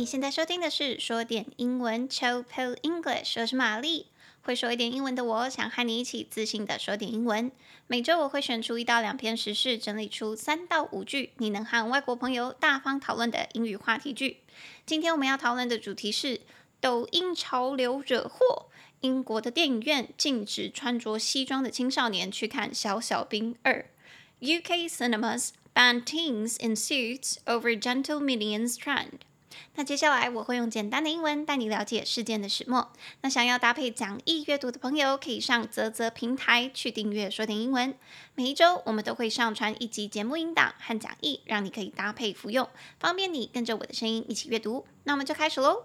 [0.00, 4.06] 你现在收听的是说点英文 Chill Pill English，我是玛丽。
[4.40, 7.52] 会说一点英文的我，想和你一起自信的说点英文。
[7.86, 14.38] 每周我会选出一到两篇时事，整理出三到五句你能和外国朋友大方讨论的英语话题句。
[14.86, 16.40] 今天我们要讨论的主题是
[16.80, 18.70] 抖音潮流惹祸，
[19.02, 23.84] 英国的电影院禁止穿着西装的青少年去看《小小兵二》。
[24.62, 29.18] UK cinemas ban teens in suits over gentle minions trend。
[29.74, 32.92] 那接下来我会用简单的英文带你了解事件的始末。
[33.22, 37.94] 那想要搭配讲义阅读的朋友，可以上啧啧平台去订阅说点英文。
[38.34, 42.68] 每一周我们都会上传一集节目音档和讲义，让你可以搭配服用，
[42.98, 44.86] 方便你跟着我的声音一起阅读。
[45.04, 45.84] 那我们就开始喽。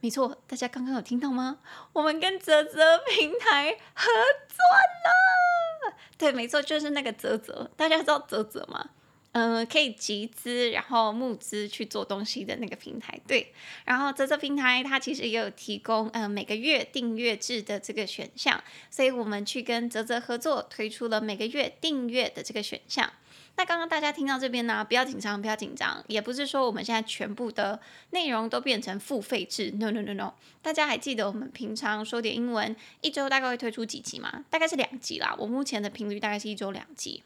[0.00, 1.60] 没错，大家刚刚有听到吗？
[1.94, 2.78] 我们跟啧啧
[3.16, 4.04] 平台合
[4.48, 5.96] 作了。
[6.18, 7.70] 对，没错，就是那个啧啧。
[7.74, 8.90] 大家知道啧啧吗？
[9.34, 13.52] 嗯、可以集资，然后募资去做东西的那个平台，对。
[13.84, 23.12] 然后泽泽平台它其实也有提供，呃，每个月订阅制的这个选项，所以我们去跟泽泽合作，推出了每个月订阅的这个选项。
[23.56, 30.34] 那刚刚大家听到这边呢，不要紧张，不要紧张，也不是说我们现在全部的内容都变成付费制，no no no no。
[30.62, 34.44] 大家还记得我们平常说点英文，一周大概会推出几集吗？
[34.48, 37.24] 大概是两集啦，我目前的频率大概是一周两集。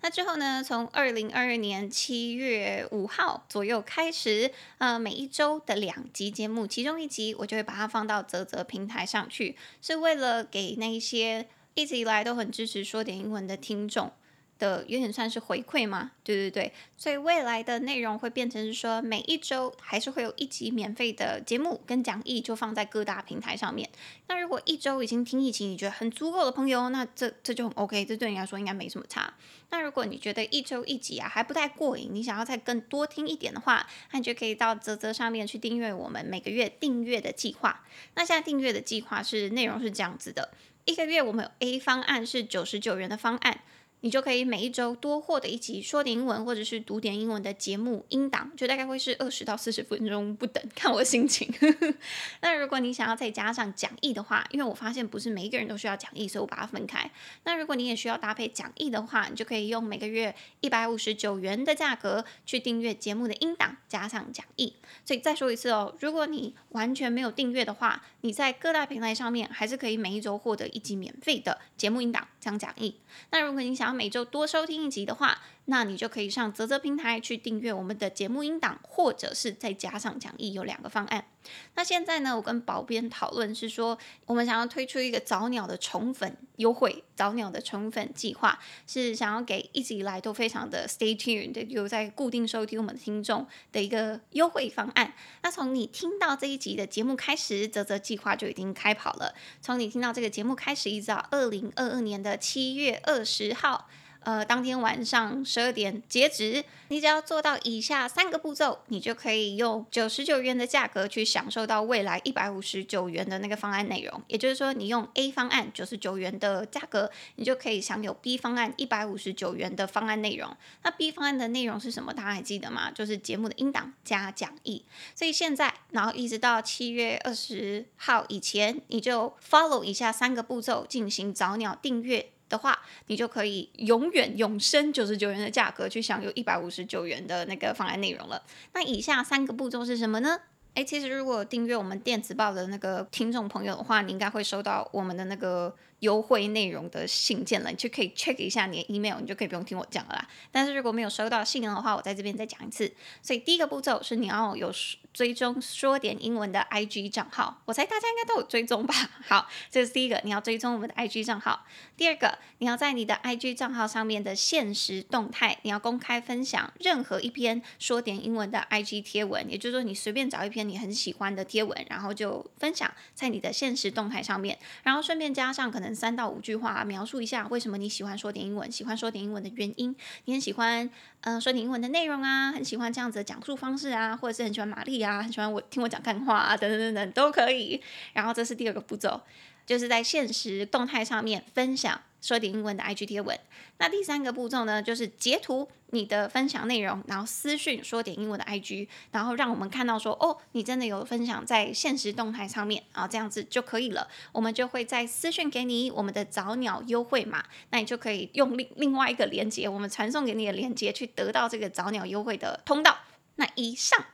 [0.00, 14.12] 那之后呢，从二零二二年七月五号左右开始，呃，每一周的两集节目，其中一集我就会把它放到泽泽平台上去，是为了给那一些一直以来都很支持说点英文的听众。
[14.58, 23.88] 的有点算是回馈嘛，对对对，所以未来的内容会变成是说，每一周还是会有一集免费的节目跟讲义，就放在各大平台上面。
[24.26, 29.32] 那如果一周已经听一集，你觉得很足够的朋友，那这这就很 OK，这对你来说应该没什么差。
[29.70, 37.84] 那如果你觉得一周一集啊还不太过瘾，你想要再更多听一点的话，那你就可以到泽泽上面去订阅我们每个月订阅的计划。
[38.14, 40.50] 那现在订阅的计划是内容是这样子的，
[40.84, 43.60] 一个月我们有 A 方案是九十九元的方案。
[44.00, 51.52] 你就可以每一周多获得一集说点英文或者是读点英文的节目音档，就大概会是二十到四十分钟不等，看我心情。
[52.40, 57.10] 那如果你想要再加上讲义的话，因为我发现不是每一个人都需要讲义，所以我把它分开。
[57.44, 64.74] 那如果你也需要搭配讲义的话，你就可以用每个月一百五十九元的价格去订阅节目的音档，加上讲义。
[65.04, 72.94] 所以再说一次哦，如果你完全没有订阅的话，你在各大平台上面还是可以每一周获得一集免费的节目音档加讲义。
[73.30, 75.38] 那如果你想每周多收听一集的话，
[75.70, 81.26] 那你就可以上啧啧平台去订阅我们的节目音档，或者是再加上讲义，有两个方案。
[81.74, 95.12] 那现在呢，我跟宝编讨论是说，我们想要推出一个早鸟的宠粉优惠，早鸟的宠粉计划是想要给一直以来都非常的 stay tuned 有在固定收听我们的听众的一个优惠方案。
[95.42, 99.34] 那从你听到这一集的节目开始，泽泽计划就已经开跑了。
[99.60, 103.88] 从你听到这个节目开始，一直到二零二二年的七月二十号。
[104.28, 114.22] 呃，当天晚上十二点截止，你只要做到以下三个步骤，你就可以用九十九元的价格去享受到未来一百五十九元的那个方案内容。
[114.26, 120.54] 也就是说，你用 A 方案九十九元的价格，你就可以享有 B 方案一百五十九元的方案内容。
[120.82, 122.12] 那 B 方案的内容是什么？
[122.12, 122.90] 大家还记得吗？
[122.90, 124.84] 就是节目的音档加讲义。
[125.14, 132.28] 所以现在，然后一直到七月二十号以前，你就 follow 以下三个步骤进行早鸟订阅。
[132.48, 138.42] 的话，你就可以永远永生九十九元的价格去享有一百五十九元的那个方案内容了。
[138.72, 140.40] 那以下三个步骤是什么呢？
[140.74, 145.74] 诶，其实如果订阅我们电子报的那个听众朋友的话，你应该会收到我们的那个。
[146.00, 150.28] 优惠内容的信件了，你就可以 check 一下你的 email，你就可以不用听我讲了啦。
[150.52, 152.92] 但是如果没有收到信的话，我在这边再讲一次。
[153.20, 154.72] 所以第一个步骤是你要有
[155.12, 158.94] 追踪说点英文的 IG 账号，我猜大家应该都有追踪吧？
[159.26, 161.66] 好，这是第一个，你要追踪我们的 IG 账号。
[161.96, 175.87] 第二个，你要在你的 IG 账号上面的现实动态，你要公开分享任何一篇说点英文的 IG 贴文，也就是说你随便找一篇你很喜欢的贴文，然后就分享在你的现实动态上面，然后顺便加上可能。
[175.94, 179.94] 三到五句话描述一下为什么你喜欢说点英文，喜欢说点英文的原因，
[180.24, 180.88] 你很喜欢
[181.22, 187.80] 嗯、说点英文的内容啊，很喜欢这样子的讲述方式啊，或者是很喜欢玛丽啊，很喜欢我听我讲干话啊，等等等等都可以。
[188.12, 189.20] 然后这是第二个步骤。
[189.66, 193.38] 就是在现实动态上面分享说点英文的 IG 贴文。
[193.78, 204.08] 那第三个步骤呢，就是截图你的分享内容，然后私讯说点英文的 IG，然后让我们看到说，哦，你真的有分享在现实动态上面，啊这样子就可以了。
[204.32, 212.98] 我们就会再私讯给你我们的早鸟优惠码，那你就可以用另另外一个链接，我们传送给你的链接去得到这个早鸟优惠的通道。
[213.36, 214.04] 那以上，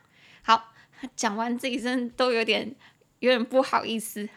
[0.43, 0.71] 好。
[1.15, 2.73] 讲完自己真都有点
[3.19, 4.27] 有点不好意思，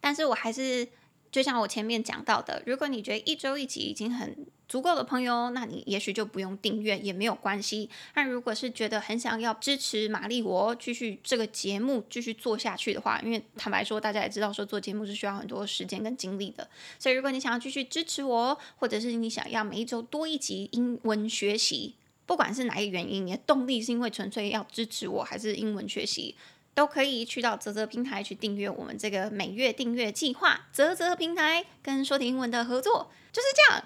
[0.00, 0.86] 但是我还是
[1.34, 7.90] 就像我前面讲到的，如果你觉得一周一集已经很足够的朋友，那你也许就不用订阅也没有关系。
[8.14, 16.68] 但如果是觉得很想要支持玛丽我继续这个节目继续做下去的话，因为坦白说，大家也知道说做节目是需要很多时间跟精力的，
[17.00, 21.96] 所以如果你想要继续支持我，或者是你想要每一周多一集英文学习，
[22.26, 26.36] 不管是哪一个原因，你的动力是因为纯粹要支持我，还是英文学习，
[26.74, 30.66] 都可以去到泽泽平台去订阅我们这个每月订阅计划。
[30.72, 33.84] 泽泽平台跟说点英文的合作就是这样。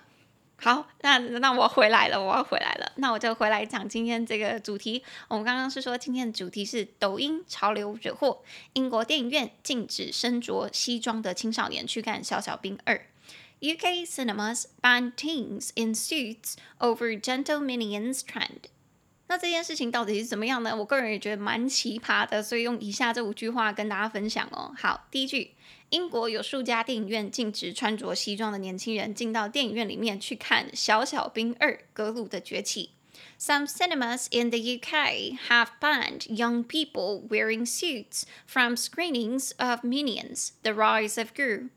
[0.60, 2.90] 好，那那我回来了，我要回来了。
[2.96, 5.04] 那我就回来讲今天这个主题。
[5.28, 8.42] 我们刚刚是说今天的主题是抖音潮流惹祸，
[8.72, 12.96] 英国电影院禁止身着西装的青少年去看《小小兵二》。
[13.60, 18.70] UK cinemas ban teens in suits over gentle minions trend。
[19.28, 20.74] 那这件事情到底是怎么样呢？
[20.74, 24.74] 我个人也觉得蛮奇葩的，所以用以下这五句话跟大家分享哦。
[24.76, 25.52] 好，第一句。
[25.90, 32.90] 英国有数家电影院禁止穿着西装的年轻人进到电影院里面去看《小小兵二：格鲁的崛起》。
[33.42, 40.72] Some cinemas in the UK have banned young people wearing suits from screenings of Minions: The
[40.72, 41.70] Rise of Gru.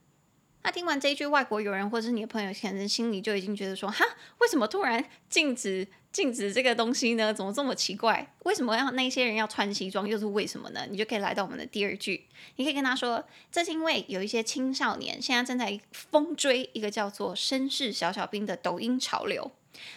[0.63, 4.06] 那听完这一句，外国友人或者是你的朋友，可能心里就已经觉得说：哈，
[4.39, 7.34] 为什么突然禁止禁止这个东西呢？
[7.34, 8.34] 怎么这么奇怪？
[8.44, 10.08] 为什么要那些人要穿西装？
[10.08, 10.86] 又是为什么呢？
[10.90, 12.28] 你就可以来到我们的第二句，
[12.58, 19.52] 你可以跟他说：这是因为有一些青少年现在正在疯追一个叫做“绅士小小兵”的抖音潮流。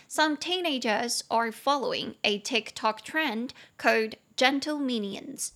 [0.09, 5.49] Some teenagers are following a TikTok trend called Gentle Minions.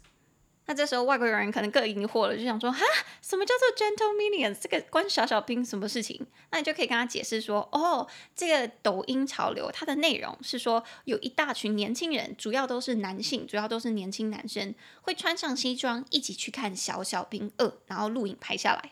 [0.67, 2.79] 那这时候外国人可能更疑惑了，就想说：哈，
[3.21, 4.57] 什么叫做 gentle minions？
[4.61, 6.25] 这个关小小兵什么事情？
[6.51, 18.91] 那你就可以跟他解释说：哦，这个抖音潮流，它的内容是说，有一大群年轻人，主要都是男性，主要都是年轻男生，会穿上西装一起去看《小小兵二》，然后录影拍下来。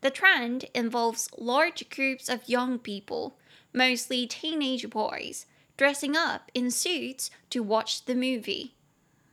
[0.00, 3.34] The trend involves large groups of young people,
[3.74, 5.42] mostly teenage boys,
[5.76, 8.70] dressing up in suits to watch the movie.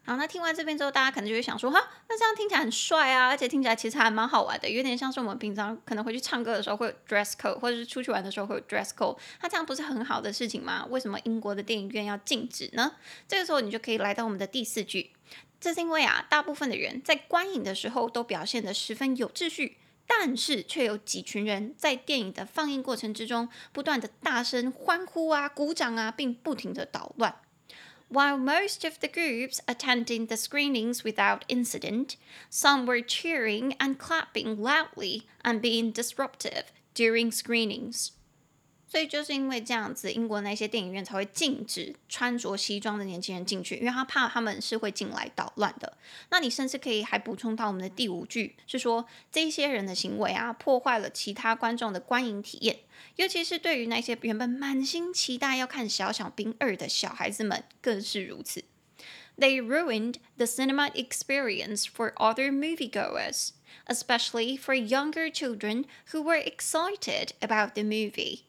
[0.07, 10.87] 好，那听完这边之后，大家可能就会想说，哈，那这样听起来很帅啊，而且听起来其实还蛮好玩的，有点像是我们平常可能回去唱歌的时候会有 dress code，或者是出去玩的时候会有 dress code，那这样不是很好的事情吗？
[10.89, 12.93] 为什么英国的电影院要禁止呢？
[13.27, 15.11] 这个时候你就可以来到我们的第四句，
[15.61, 19.77] 这是因为啊，大部分的人在观影的时候都表现得十分有秩序，
[20.07, 27.35] 但是却有几群人在电影的放映过程之中不断的大声欢呼啊、鼓掌啊，并不停的捣乱。
[28.09, 32.17] While most of the groups attending the screenings without incident,
[32.49, 38.13] some were cheering and clapping loudly and being disruptive during screenings.
[38.89, 45.97] 所以就是因为这样子，英国那些电影院才会禁止穿着西装的年轻人进去，因为他怕他们是会进来捣乱的。
[46.31, 52.79] 那你甚至可以还补充到我们的第五句，是说这些人的行为啊，破坏了其他观众的观影体验，
[53.17, 58.65] 尤其是对于那些原本满心期待要看《小小兵二》的小孩子们更是如此。
[59.37, 63.51] They ruined the cinema experience for other moviegoers,
[63.87, 68.46] especially for younger children who were excited about the movie.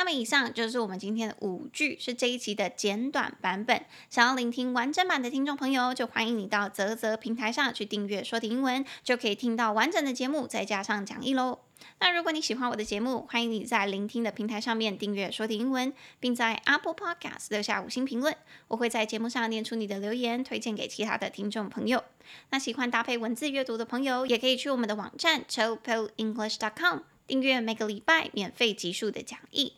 [0.00, 3.84] 那么以上就是我们今天的五句，是这一期的简短版本。
[4.08, 11.58] 想要聆听完整版的听众朋友，就欢迎你到泽泽平台上去订阅说的英文，就可以听到完整的节目，再加上讲义喽。
[11.98, 18.34] 那如果你喜欢我的节目，欢迎你在聆听的平台上面订阅说的英文，并在 Apple Podcast 留下五星评论，
[18.68, 22.02] 我会在节目上念出你的留言，推荐给其他的听众朋友。
[22.48, 29.74] 那喜欢搭配文字阅读的朋友，也可以去我们的网站 chillpillenglish.com 订阅每个礼拜免费集数的讲义。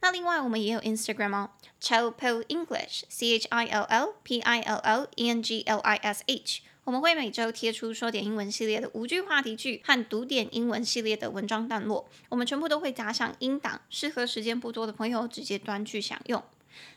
[0.00, 1.50] 那另外，我们也有 Instagram 哦
[1.80, 5.96] ，Chill Pill English，C H I L L P I L L E N G L I
[5.96, 6.62] S H。
[6.84, 16.40] 我们会每周贴出说点英文系列的五句话题句和读点英文系列的文章段落，我们全部都会加上音档，适合时间不多的朋友直接端去享用。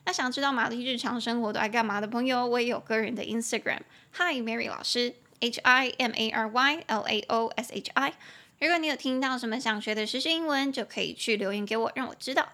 [0.06, 8.14] 那想知道玛丽日常生活都爱干嘛的朋友，我也有个人的 Instagram，Hi Mary 老师，H I M A R Y L A O S H I。
[8.60, 12.50] 如果你有听到什么想学的实时英文，就可以去留言给我，让我知道。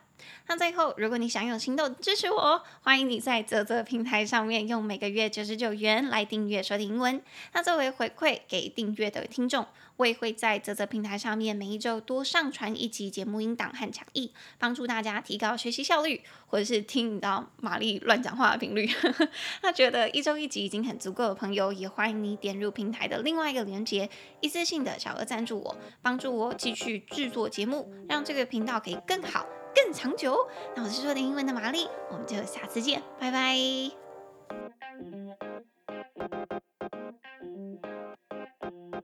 [0.47, 7.21] 那最后，如果你想用行动支持我，欢迎你在泽泽平台上面用每个月九十九元来订阅说点英文。
[7.53, 9.65] 那作为回馈给订阅的听众，
[9.97, 18.87] 我也会在泽泽平台上面每一周多上传一集节目音档和讲义，帮助大家提高学习效率，或者是听到玛丽乱讲话的频率。
[19.63, 24.07] 那觉得一周一集已经很足够的朋友，也欢迎你点入平台的另外一个连接，
[24.41, 29.45] 一次性的小额赞助我，帮助我继续制作节目，让这个频道可以更好。
[29.75, 30.47] 更长久。
[30.75, 33.55] 那我是说点英文的玛丽，我们就下次见，拜拜。